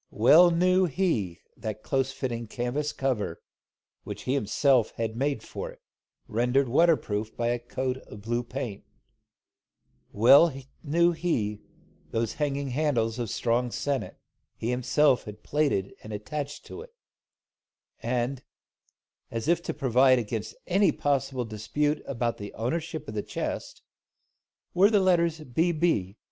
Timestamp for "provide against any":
19.71-20.91